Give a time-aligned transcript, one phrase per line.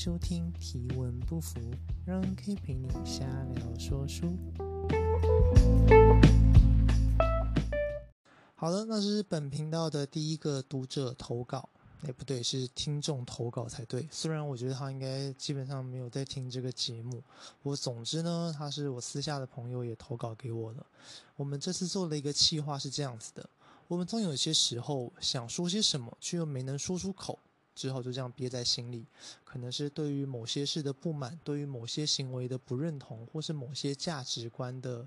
[0.00, 1.58] 收听提问不服，
[2.06, 3.26] 让 K 陪你瞎
[3.56, 4.38] 聊说书。
[8.54, 11.68] 好的，那这是本频道的第一个读者投稿。
[12.02, 14.06] 哎，不对，是听众投稿才对。
[14.08, 17.20] 虽然我觉得他应该基本上没有在听这个节目，
[17.64, 20.86] 我总之呢，他是我私下的朋友也投稿给我了。
[21.34, 23.50] 我们这次做了一个企划是这样子的。
[23.88, 27.36] 我们总有些时候想说些什么，却又没能说出口，
[27.78, 29.06] 之后就这样憋在心里。
[29.44, 35.06] 可能是对于某些事的不满，对于某些行为的不认同，或是某些价值观的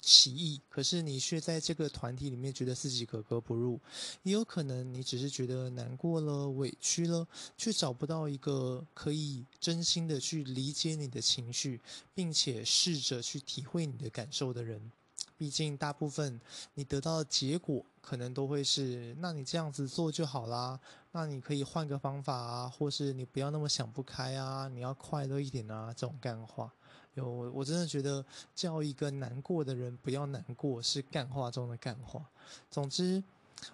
[0.00, 0.60] 歧义。
[0.68, 3.78] 可是你却在这个团体里面觉得自己格格不入。
[4.24, 7.26] 也有可能你只是觉得难过了、委屈了，
[7.56, 11.80] 却找不到一个可以真心的去理解你的情绪，
[12.14, 14.90] 并且试着去体会你的感受的人。
[15.36, 16.40] 毕竟，大部分
[16.74, 20.80] 你得到的结果可能都会是，那你这样子做就好啦。
[21.12, 26.72] 那你可以换个方法啊，或是你不要那么想不开啊，你要快乐一点啊，这种干话。
[27.14, 32.24] 有，我真的觉得叫一个难过的人不要难过，是干话中的干话。
[32.70, 33.22] 总之，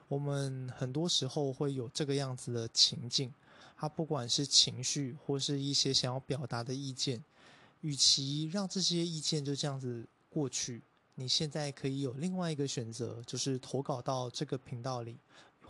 [0.09, 3.35] 我们很多时候会有这个样子的情境，
[3.77, 7.23] 他不管是情绪或是一些想要表达的意见，
[7.83, 10.83] 与其让这些意见就这样子过去。
[11.17, 15.19] 你现在可以有另外一个选择，就是投稿到这个频道里，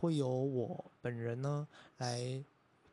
[0.05, 1.67] 会由我本人呢
[1.97, 2.45] 来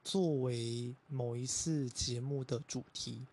[0.02, 3.28] 作为某一次节目的主题。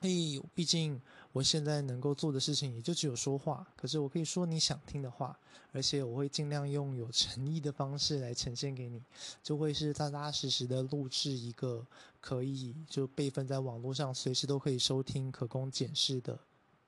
[0.00, 1.00] 嘿，毕竟
[1.32, 5.36] 我现在能够做的事情也就只有说话，可是我可以说你想听的话，
[5.72, 9.02] 而且我会尽量用有诚意的方式来呈现给你，
[9.42, 11.84] 就会是扎扎实实的录制一个
[12.20, 16.38] 可以就备份在网络上，随时都可以收听、可供检视的。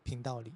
[0.04, 0.52] 频道里，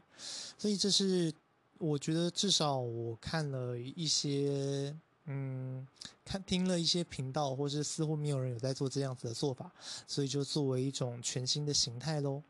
[0.59, 1.33] 所以这是
[1.79, 4.95] 我觉得至少我看了一些，
[5.31, 5.87] 嗯，
[6.25, 9.71] 看听了一些频道，或是似乎没有人有在做这样子的做法，
[10.07, 12.43] 所以就作为一种全新的形态喽。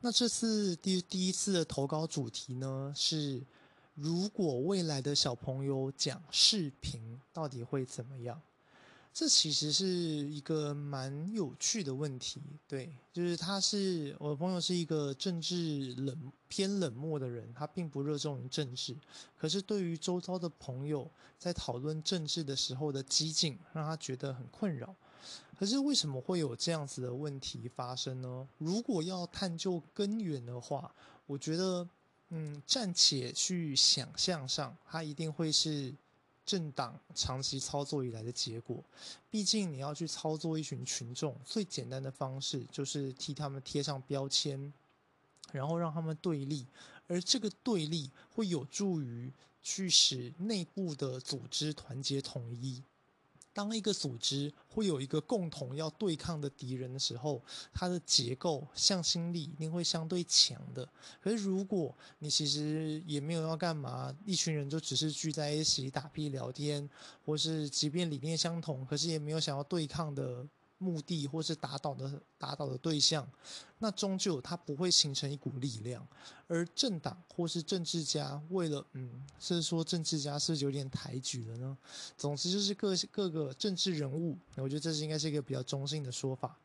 [0.00, 3.42] 那这次第第一次的投稿主题呢，是
[3.94, 8.38] 如果未来的小朋友讲视频，到底会怎么样？
[9.18, 12.38] 这其实是一个蛮有趣的问题，
[12.68, 18.94] 对，就是他是我的朋友，是一个政治冷偏冷漠的人，他并不热衷于政治，
[19.38, 24.94] 可是对于周遭的朋友在讨论政治的时候的激进，让他觉得很困扰。
[25.58, 28.46] 可是为什么会有这样子的问题发生呢？
[28.58, 30.94] 如果要探究根源的话，
[31.24, 31.88] 我觉得，
[32.28, 35.94] 嗯，暂且去想象上，他一定会是。
[36.46, 38.82] 政党长期操作以来的结果，
[39.28, 44.72] 毕竟你要去操作一群群众，最简单的方式就是替他们贴上标签，
[45.52, 46.64] 然后让他们对立，
[47.08, 52.82] 而这个对立会有助于去使内部的组织团结统一。
[53.56, 60.86] 当一个组织会有一个共同要对抗的敌人的时候，它的结构向心力一定会相对强的。
[61.22, 66.86] 可是如果你其实也没有要干嘛，一群人就只是聚在一起打屁聊天，
[67.24, 70.46] 或是即便理念相同，可是也没有想要对抗的。
[70.78, 73.26] 目的或是打倒的打倒的对象，
[73.78, 76.06] 那终究它不会形成一股力量。
[76.46, 81.76] 而政党或是政治家，为了嗯，是说政治家是不是有点抬举了呢？
[82.16, 86.58] 总之就是各各个政治人物，我觉得这是应该是一个比较中性的说法。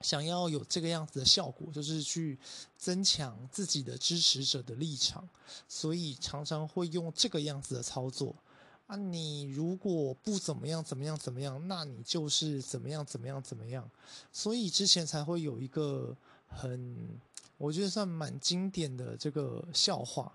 [0.00, 2.38] 想要有这个样子的效果，就是去
[2.76, 5.28] 增强自己的支持者的立场，
[5.68, 8.34] 所以常常会用这个样子的操作。
[8.88, 13.88] 啊，你如果不怎么样，怎么样，怎么样，那你就是怎么样，怎么样，怎么样。
[14.32, 16.16] 所以之前才会有一个
[16.48, 16.96] 很，
[17.58, 20.32] 我觉得算蛮经典的这个笑话。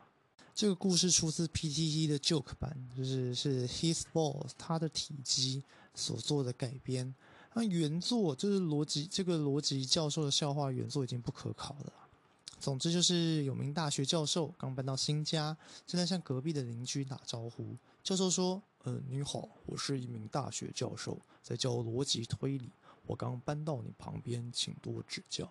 [0.53, 5.63] 这个故事出自 PTT 的 Joke 版，就是是 His Balls 他的体积
[5.95, 7.11] 所做的改编。
[7.55, 11.93] 那原作就是逻辑，这个逻辑教授的笑话原作已经不可考了。
[12.59, 17.75] 总之就是有名大学教授刚搬到新家，正在向隔壁的邻居打招呼。
[18.03, 22.69] 教授说：“呃，你好，我是一名大学教授，在教逻辑推理。
[23.05, 25.49] 我刚搬到你旁边，请多指教。”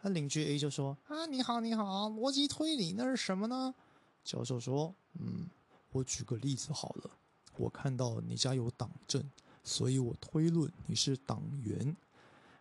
[0.00, 3.74] 那邻居 A 就说：“啊，你好，你好，逻辑推理那是什么呢？”
[4.22, 5.48] 教授说：“嗯，
[5.90, 7.10] 我举个例子好了。
[7.56, 9.28] 我看到你家有党证，
[9.64, 11.96] 所以我推论你是党员。”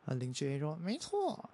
[0.05, 1.47] 那邻居 A 说：“没错。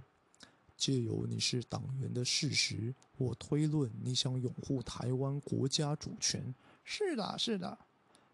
[0.78, 7.78] 借由你是党员的事实，我推论你想拥护台湾国家主权。”是的，是的。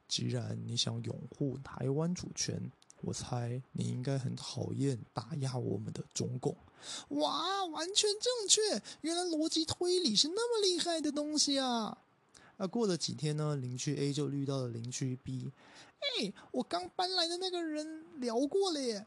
[0.07, 6.55] 既然你想拥护台湾主权，我猜你应该很讨厌打压我们的中共。
[7.09, 8.81] 哇，完全正确！
[9.01, 11.97] 原来逻辑推理是那么厉害的东西啊！
[12.57, 15.51] 那过了几天呢，邻居 A 就遇到了邻居 B。
[15.99, 19.05] 哎，我刚搬来的那个人聊过了耶。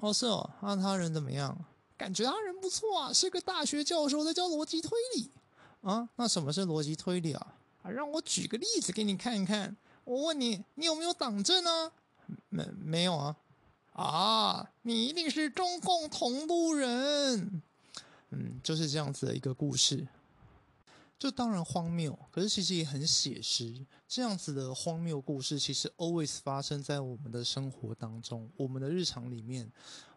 [0.00, 1.56] 哦，是哦，那他人怎么样？
[1.96, 5.30] 感觉他人不错啊，是个大学教授，在教逻辑推理
[5.82, 6.08] 啊。
[6.16, 7.54] 那什么是逻辑推理啊？
[7.82, 9.76] 啊，让我举个例子给你看一看。
[10.04, 11.92] 我问你，你有没有党证呢？
[12.48, 13.36] 没，没有啊。
[13.92, 17.62] 啊，你一定是中共同路人。
[18.30, 20.06] 嗯，就是这样子的一个故事。
[21.18, 23.84] 这当然荒谬，可是其实也很写实。
[24.08, 29.70] 这样子的荒谬故事，其实 always 发生在我们的生活当中，我们的日常里面。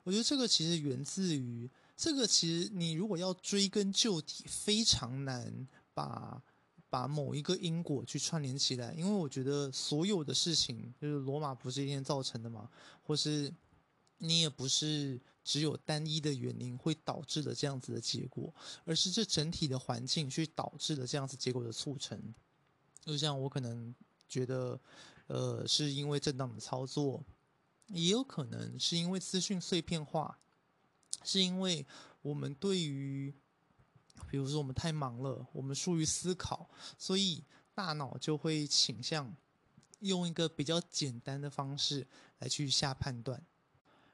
[0.03, 6.41] 我觉得这个其实源自于这个，其实你如果要追根究底，非常难把
[6.93, 12.69] 把某一个因果去串联起来，因为我觉得所有的事情，就是罗马不是一天造成的嘛，
[13.01, 13.51] 或是
[14.19, 15.19] 你也不是。
[15.45, 18.53] 只有单一的原因会导致了这样子的结果，
[18.85, 22.17] 而是这整体的环境去导致了这样子结果的促成。
[23.01, 23.93] 就像我可能
[24.29, 24.79] 觉得，
[25.27, 27.21] 呃，是因为政党的操作，
[27.87, 30.39] 也有可能是因为资讯碎片化，
[31.25, 31.85] 是因为
[32.21, 33.33] 我们对于，
[34.29, 37.43] 比如说我们太忙了，我们疏于思考，所以
[37.73, 39.35] 大脑就会倾向
[39.99, 42.05] 用一个比较简单的方式
[42.39, 43.41] 来去下判断。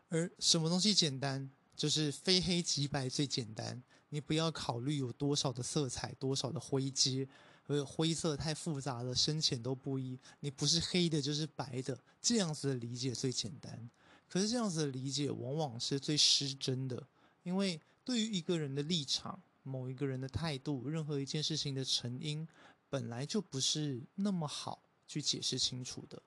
[0.09, 3.81] 而什么东西简单，就是非黑即白最简单。
[4.09, 7.29] 你不要考虑有多少的色彩，多少的灰阶，
[7.67, 10.19] 而灰色太复杂了，深浅都不一。
[10.39, 13.89] 你不是黑的，就是白的，这样子的理解最简单。
[14.27, 17.07] 可是这样子的理解往往是最失真的，
[17.43, 22.47] 因为对于一个人的立场、某一个人的态度、任何一件事情的成因，
[22.89, 26.21] 本来就不是那么好去解释清楚的。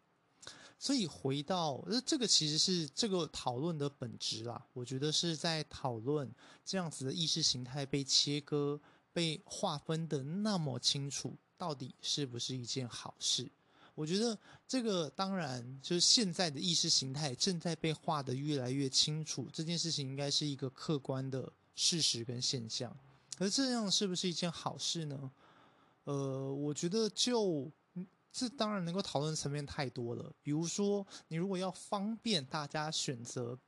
[0.79, 4.67] 所以回到，呃，这个其实是这个讨论的本质啦。
[4.73, 6.29] 我觉得是在讨论
[6.65, 8.81] 这样子的意识形态被切割、
[9.13, 13.49] 被划分的那么清楚，到底是不是一件好事？
[13.95, 14.37] 我觉得
[14.67, 22.97] 这个当然就是现在的意识形态正在被画得越来越清楚，这件事情应该是一个客观的事实跟现象。
[23.39, 25.31] 而这样是不是一件好事呢？
[26.05, 27.71] 呃，我觉得就。
[28.35, 30.33] 这当然能够讨论层面太多了。
[30.43, 33.59] 比如说，你如果要方便大家选择，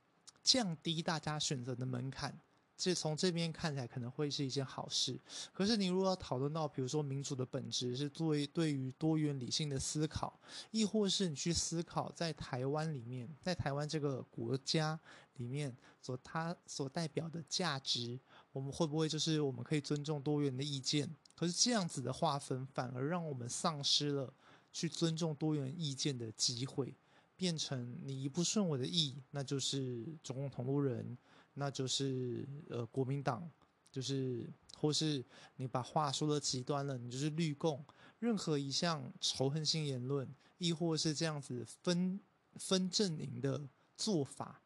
[0.43, 2.35] 降低大家选择的门槛，
[2.75, 5.19] 这从这边看起来可能会是一件好事。
[5.53, 10.39] 可是，你如果要讨论到，比如说民主的本质是作为对于多元理性的思考，
[10.71, 14.99] 亦或是你去思考在台湾里面，在台湾这个国家
[15.35, 15.71] 里面
[16.01, 18.19] 所它所代表的价值，
[18.55, 21.13] 我们会不会就是我们可以尊重多元的意见？
[21.35, 24.33] 可是这样子的划分，反而让我们丧失了。
[24.71, 26.93] 去尊重多元意见的机会，
[27.37, 31.17] 变成你一不顺我的意，那就是中共同路人，
[31.53, 33.49] 那就是呃国民党，
[33.89, 34.45] 就是
[34.77, 35.23] 或是
[35.55, 37.81] 你把话说的极端了，你就是绿共。
[38.19, 42.19] 任何一项仇恨性言论，亦或是这样子分
[42.55, 43.61] 分阵营的
[43.95, 44.61] 做法，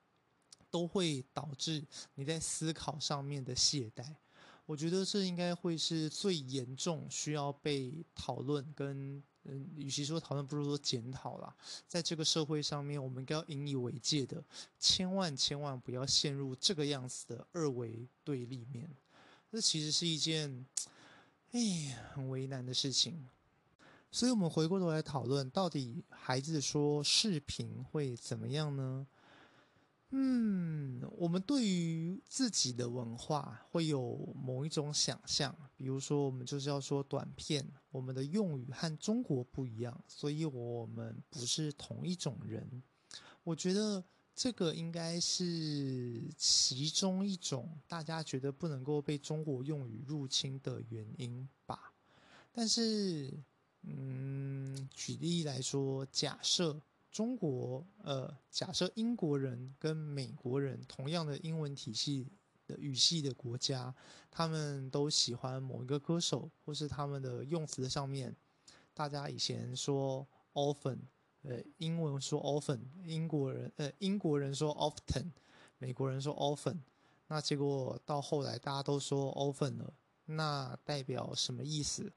[0.69, 1.83] 都会导致
[2.15, 4.15] 你在思考上面的懈怠。
[4.65, 9.21] 我觉得这应该会是最严重需要被讨论跟。
[9.45, 11.55] 嗯，与其说讨论，不如说检讨啦。
[11.87, 14.43] 在这个社会上面，我们应该要引以为戒的，
[14.77, 18.87] 千万千万不要陷入这个样子的二维对立面。
[19.49, 20.65] 这其实是一件，
[21.51, 23.29] 哎，很为难的事情。
[24.11, 29.07] 所以，我们回过头来讨论，到底孩子说视频会怎么样呢？
[30.11, 42.81] 嗯，我们对于自己的文化会有某一种想象，比如说我们就是要说短片，我们的用语和中国不一样，所以我们不是同一种人。
[43.43, 44.03] 我觉得
[44.35, 51.93] 这个应该是其中一种大家觉得不能够被中国用语入侵的原因吧。
[52.51, 53.31] 但是，
[53.83, 56.81] 嗯，举例来说，假设。
[57.11, 62.27] 中国，呃，假设英国人跟美国人同样的英文体系
[62.67, 63.93] 的语系的国家，
[64.29, 68.35] 他们都喜欢某一个歌手，或是他们的用词上面，
[68.93, 70.99] 大家以前说 often，
[71.41, 75.31] 呃，英文说 often，英国人，呃，英国人说 often，
[75.79, 76.77] 美国人说 often，
[77.27, 79.93] 那结果到后来大家都说 often 了，
[80.25, 82.13] 那代表什么意思？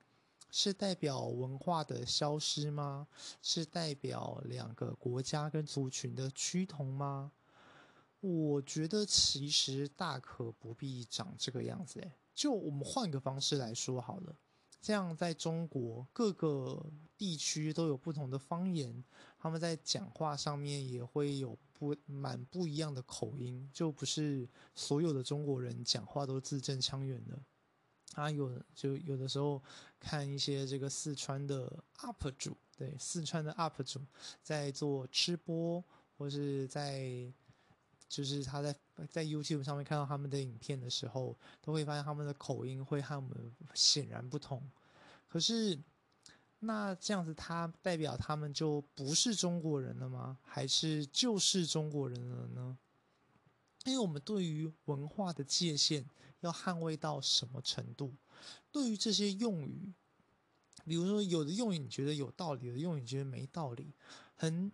[0.54, 3.09] 是代表文化的消失吗？
[3.40, 7.32] 是代表两个国家跟族群的趋同吗？
[8.21, 12.00] 我觉得其实大可不必长这个样子。
[12.00, 14.37] 诶，就我们换个方式来说好了。
[14.78, 16.85] 这样在中国各个
[17.16, 19.02] 地区都有不同的方言，
[19.38, 27.42] 他们在讲话上面也会有不蛮不一样的口音，就不是所有的中国人讲话都字正腔圆的。
[28.12, 29.62] 他、有就有的时候
[29.99, 34.00] 看一些这个四川的 UP 主，对，四川的 UP 主
[34.42, 35.83] 在做吃播
[36.19, 37.33] 或是在
[38.09, 38.76] 就是他在
[39.09, 44.62] 在 YouTube 上面看到他们的影片的时候，都会发现他们的口音会和我们显然不同。
[45.26, 45.78] 可是，
[46.59, 50.37] 那这样子，他代表他们就不是中国人了吗？
[50.42, 52.76] 还是就是中国人了呢？
[53.87, 56.04] 因为我们对于文化的界限
[56.42, 58.14] 要捍卫到什么程度？
[58.70, 59.92] 对于这些用语，
[60.84, 63.92] 比如说有的用语你觉得有道理，有的用语你觉得没道理，
[64.37, 64.70] 很。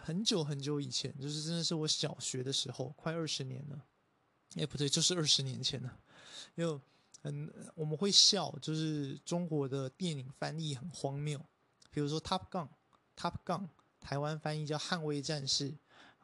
[0.00, 3.84] 很久很久以前，就是真的是我小学的时候，快二十年了。
[4.54, 5.98] 哎，不对，就是二十年前了。
[6.54, 6.80] 因为
[7.20, 11.44] 很，我们会笑，就是中国的电影翻译很荒谬。
[11.90, 12.68] 比如说《Top Gun》，
[13.16, 13.62] 《Top Gun》，
[13.98, 15.70] 台湾翻译叫《捍卫战士》，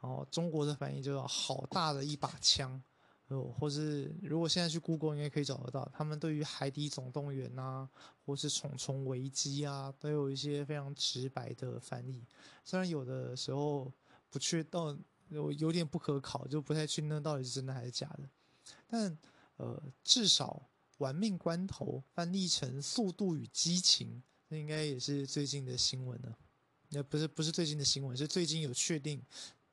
[0.01, 2.81] 然后中国的翻译就叫“好大的一把枪”。
[3.29, 7.89] 哦，或是如果现在去谷歌应该可以找得到，他们对于《海底总动员》呐，
[8.23, 12.23] 或是《虫虫危机》啊，都有一些非常直白的翻译。
[12.63, 13.91] 虽然有的时候
[14.29, 14.95] 不确到
[15.29, 18.29] 有有点不可考，就不太确定到底是真的还是假的。
[18.87, 19.17] 但
[19.57, 24.07] 呃，至少《玩命关头》翻译成《速度与激情》，
[24.49, 26.37] 那应该也是最近的新闻了。
[26.89, 29.19] 那不是不是最近的新闻，是最近有确定，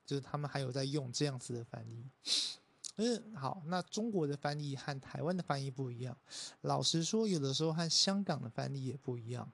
[0.03, 2.09] 就是他们还有在用这样子的翻译。
[2.97, 6.15] 嗯，好，那中国的翻译和台湾的翻译不一样。
[6.61, 9.51] 老实说，有的时候和香港的翻译也不一样。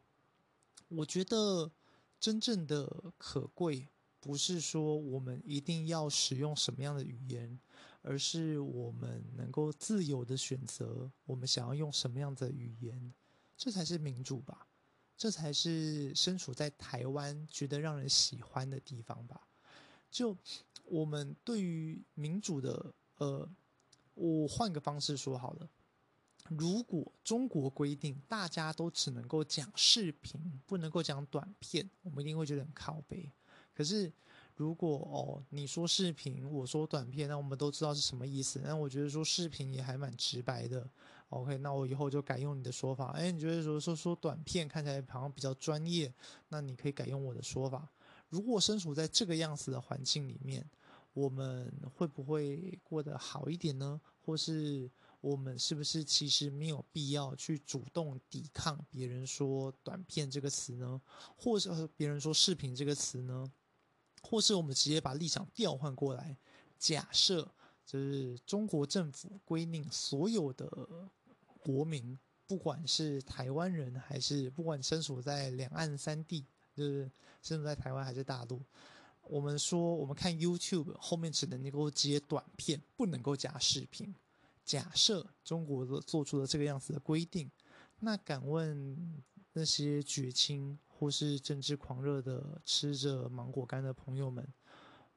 [0.89, 1.71] 我觉得
[2.19, 3.87] 真正的可贵，
[4.19, 7.57] 不是说我们一定要使用什么样的语言，
[8.01, 13.13] 而是我们能够自由的选择我们想要用什么样的语言，
[13.55, 14.67] 这才是民主吧？
[15.15, 19.47] 这才是身处在台湾觉得让人喜欢的地方吧？
[20.11, 20.35] 就
[20.83, 22.93] 我们对于民主的。
[23.19, 23.47] 呃，
[24.15, 25.69] 我换个方式说好了。
[26.49, 33.31] 如果中国规定大家都只能够讲视频，不能够讲短片，我们一定会觉得很靠北。
[33.75, 34.11] 可是，
[34.55, 38.59] 如果哦你说视频，我说短片，那我们都知道是什么意思。
[38.63, 40.89] 那我觉得说视频也还蛮直白的。
[41.29, 43.11] OK，那我以后就改用你的说法。
[43.11, 46.11] 哎，你觉得说说说短片看起来好像比较专业，
[46.47, 47.87] 那你可以改用我的说法。
[48.29, 50.67] 如果身处在这个样子的环境里面。
[51.19, 53.99] 我们会不会过得好一点呢？
[54.21, 61.01] 或是我们是不是其实没有必要去主动抵抗别人说“短片”这个词呢？
[61.35, 63.51] 或是别人说“视频”这个词呢？
[64.21, 66.37] 或是我们直接把立场调换过来，
[66.77, 67.49] 假设
[67.85, 70.87] 就是中国政府规定所有的
[71.57, 77.11] 国民，不管是台湾人还是不管身处在两岸三地，就是
[77.41, 78.61] 身处在台湾还是大陆。
[79.29, 84.13] 我们说，我们看 YouTube 后面只能够接短片，不能够加视频。
[84.65, 87.49] 假设中国的做出了这个样子的规定，
[87.99, 94.47] 那敢问那些绝亲或是政治狂热的吃着芒果干的朋友们，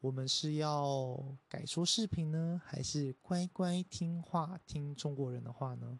[0.00, 5.99] 我们是要改说视频呢，还是乖乖听话听中国人的话呢？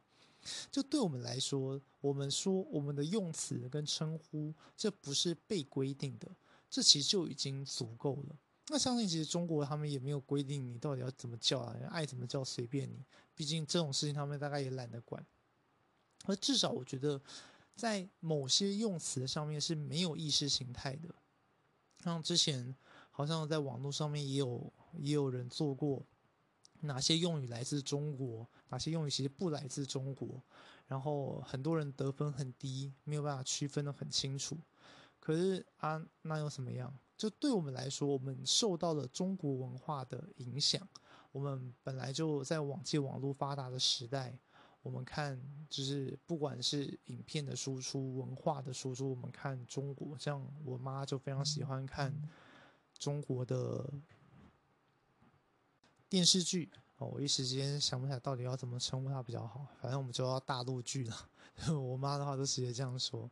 [0.71, 6.29] 就对我们来说，我们说我们的用词跟称呼，这不是被规定的。
[6.73, 8.37] 这其实就已经足够了。
[8.69, 13.05] 那相信其实中国他们也没有规定你到底要怎么叫啊，爱怎么叫随便你。
[13.35, 15.23] 毕竟这种事情他们大概也懒得管。
[16.25, 17.21] 而至少我觉得，
[17.77, 21.15] 在某些用词上面是没有意识形态的。
[22.03, 22.75] 像之前
[23.11, 26.03] 好像在网络上面也有也有人做过，
[26.81, 30.43] 哪些用语来自中国，哪些用语其实不来自中国，
[30.87, 34.57] 然后很多人得分很低，没有办法区分得很清楚。
[35.23, 36.93] 可是啊，那又怎么样？
[37.17, 40.87] 就对我们来说，我们受到了中国文化的影响。
[41.31, 44.37] 我们本来就在网际网络发达的时代，
[44.83, 52.13] 我们看就是不管是影片的输出、文化的输出，我们看中国，像我妈就非常喜欢看
[52.99, 53.89] 中国的
[56.09, 56.69] 电视剧。
[56.99, 59.69] 哦，我一时间想不起来到底要怎么称呼它比较好。
[59.81, 61.17] 反正我们就要大陆剧了。
[61.81, 63.31] 我妈的话都直接这样说。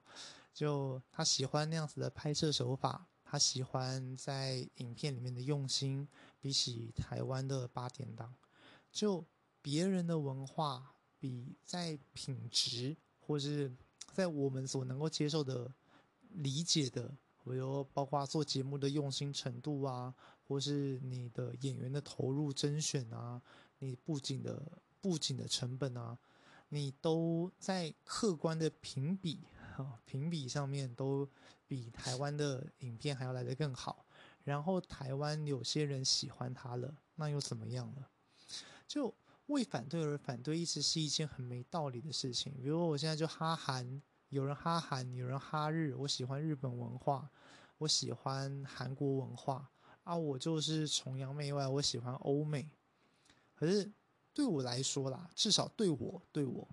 [0.53, 6.07] 就他喜欢那样子的拍摄手法，他喜欢在影片里面的用心，
[6.41, 8.35] 比起台湾的八点档，
[8.91, 9.25] 就
[9.63, 13.73] 别人的文化比在品质或是
[14.13, 15.73] 在我们所能够接受的
[16.31, 17.09] 理解的，
[17.45, 20.13] 比如包括做节目的用心程度啊，
[20.47, 23.41] 或是你的演员的投入甄选啊，
[23.79, 26.19] 你布景的布景的成本啊，
[26.71, 29.41] 你都在客观的评比。
[30.05, 31.29] 评比上面都
[31.67, 34.07] 比台湾的影片还要来得更好，
[34.45, 38.11] 然后台湾有些人喜欢他了，那又怎么样了？
[38.87, 39.15] 就
[39.47, 42.53] 为反对而反对，一直是一件很没道理的事情。
[42.61, 47.29] 比如我现在就哈韩，有人哈韩，有人哈日，我喜欢日本文化，
[47.79, 49.71] 我喜欢韩国文化
[50.05, 52.71] 啊，我就是崇洋媚外，我喜欢欧美，
[53.55, 53.91] 可是
[54.33, 56.69] 对我来说啦，至少对我对我，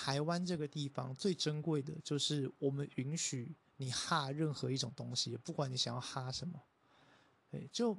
[0.00, 6.62] 台湾这个地方最珍贵的就是我们允许你哈任何一种东西，不管你想要哈什么。
[7.50, 7.98] 对，就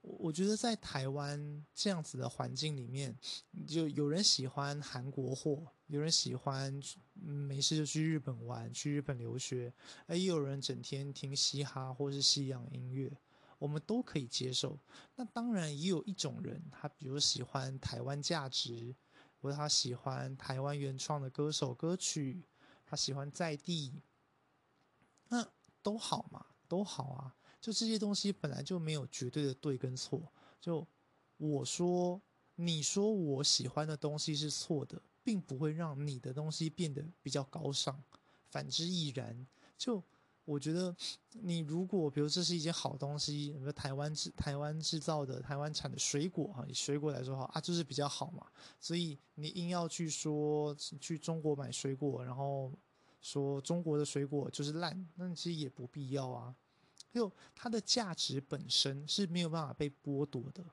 [0.00, 3.16] 我觉得在台湾这样子的环境里面，
[3.64, 6.82] 就有人喜欢韩国货，有人喜欢
[7.14, 9.72] 没事就去日本玩，去日本留学，
[10.06, 13.16] 而也有人整天听嘻哈或是西洋音乐。
[13.60, 14.76] 我们都可以接受。
[15.14, 18.92] 那当然也有一种人，他比如喜欢台湾价值，
[19.42, 22.44] 或者他喜欢台湾原创的歌手歌曲，
[22.86, 24.00] 他喜欢在地，
[25.28, 25.46] 那
[25.82, 27.36] 都好嘛，都好啊。
[27.60, 30.32] 就这些东西本来就没有绝对的对跟错。
[30.60, 30.86] 就
[31.36, 32.22] 我说，
[32.54, 38.00] 你说我喜欢的东西是错的，并不会让你的东西变得比较高尚，
[38.48, 39.46] 反之亦然。
[39.76, 40.02] 就。
[40.44, 40.94] 我觉得，
[41.32, 48.46] 你如果比如这是一件好东西，比如台湾制、台湾制造的、台湾产的水果哈，以水果来说哈啊，就是比较好嘛。
[48.80, 52.72] 所以你硬要去说去中国买水果，然后
[53.20, 56.54] 说中国的水果就是烂，那其实也不必要啊。
[57.12, 60.64] 就它的价值本身是没有办法被剥夺的，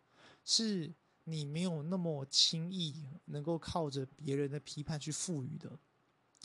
[0.43, 0.91] 是
[1.25, 5.69] 你没有那么轻易能够靠着别人的批判去赋予的。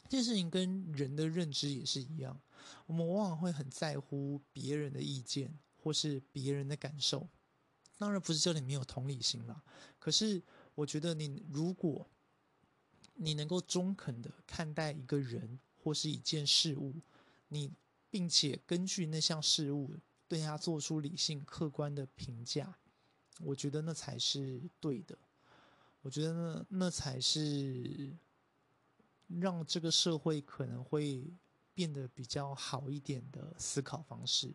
[0.09, 2.39] 这件事情跟人的认知也是一样，
[2.87, 7.29] 我们往往会很在乎别人的意见或是别人的感受。
[7.97, 9.63] 当然不是这里没有同理心啦，
[9.99, 10.43] 可是
[10.75, 12.09] 我觉得你如果
[13.15, 16.95] 你能够中肯的看待一个人或是一件事物，
[17.49, 17.73] 你
[18.11, 19.95] 并且根据那项事物
[20.27, 22.77] 对他做出理性客观的评价，
[23.41, 25.17] 我觉得那才是对的。
[26.03, 28.17] 我觉得那那才是。
[29.41, 31.33] 让这个社会可能会
[31.75, 34.55] 变得比较好一点的思考方式，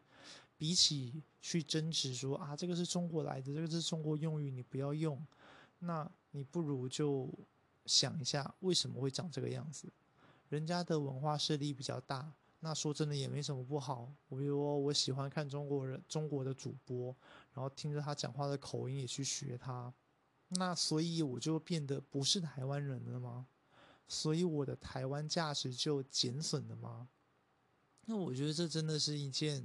[0.58, 5.22] 比起去争执说啊，这个是中国来的，这个是中国用语，你不要用，
[5.80, 7.30] 那你不如就
[7.86, 9.92] 想一下为什么会长这个样子。
[10.48, 14.12] 人家的文化势力比较大，那说真的也没什么不好。
[14.30, 17.16] 我比如说我喜欢看中国人中国的主播，
[17.54, 19.94] 然后听着他讲话的口音也去学他，
[20.50, 23.46] 那所以我就变得不是台湾人了吗？
[24.10, 27.08] 所以我的台湾价值就减损了吗？
[28.06, 29.64] 那我觉得这真的是一件，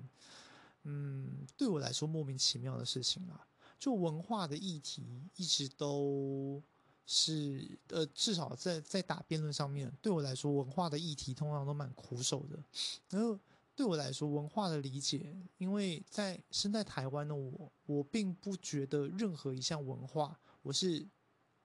[0.82, 3.48] 嗯，对我来说莫名其妙的事情啊。
[3.78, 6.62] 就文化的议题一直都
[7.06, 12.62] 是，呃，至少在在打辩论上面，对我来说，文化的议题通常都蛮苦手的。
[13.10, 13.38] 然后
[13.74, 21.06] 对我来说，文化的理解，因为在身在台湾的我，我并不觉得任何一项文化我是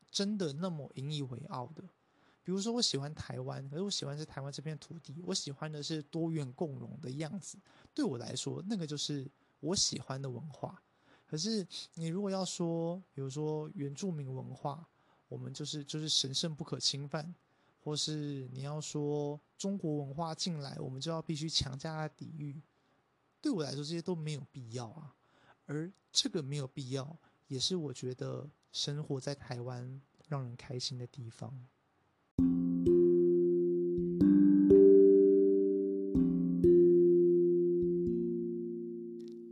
[0.10, 1.84] 真的那么引以为傲的。
[2.50, 7.60] 比如说，我喜欢台湾，可是我喜欢是台湾这片土地，我喜欢的是多元共融的样子。
[7.94, 10.82] 对我来说，那个就是我喜欢的文化。
[11.28, 14.84] 可是你如果要说，比如说原住民文化，
[15.28, 17.32] 我们就是就是神圣不可侵犯，
[17.84, 22.60] 或是你要说中国文化进来，我们就要必须强加的抵御。
[23.40, 25.14] 对我来说，这些都没有必要啊。
[25.68, 27.16] 而这个没有必要，
[27.48, 31.54] 也是我觉得生活在台湾让人开心的地方。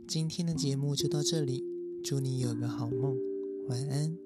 [0.06, 1.62] 今天的节目就到这里，
[2.02, 3.14] 祝你有个好梦，
[3.68, 4.16] 晚安。